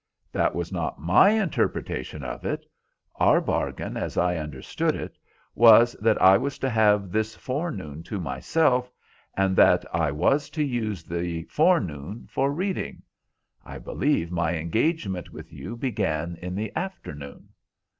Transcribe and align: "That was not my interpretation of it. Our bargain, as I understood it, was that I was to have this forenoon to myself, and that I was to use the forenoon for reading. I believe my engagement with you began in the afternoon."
"That 0.31 0.55
was 0.55 0.71
not 0.71 0.99
my 0.99 1.29
interpretation 1.29 2.23
of 2.23 2.43
it. 2.43 2.65
Our 3.17 3.39
bargain, 3.39 3.97
as 3.97 4.17
I 4.17 4.37
understood 4.37 4.95
it, 4.95 5.15
was 5.53 5.93
that 6.01 6.19
I 6.19 6.39
was 6.39 6.57
to 6.57 6.71
have 6.71 7.11
this 7.11 7.35
forenoon 7.35 8.01
to 8.05 8.19
myself, 8.19 8.91
and 9.37 9.55
that 9.57 9.85
I 9.93 10.09
was 10.09 10.49
to 10.57 10.63
use 10.63 11.03
the 11.03 11.43
forenoon 11.43 12.25
for 12.31 12.51
reading. 12.51 13.03
I 13.63 13.77
believe 13.77 14.31
my 14.31 14.55
engagement 14.55 15.31
with 15.31 15.53
you 15.53 15.77
began 15.77 16.35
in 16.37 16.55
the 16.55 16.75
afternoon." 16.75 17.49